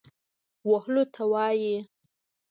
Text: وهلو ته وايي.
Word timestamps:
وهلو 0.69 1.03
ته 1.13 1.21
وايي. 1.31 1.75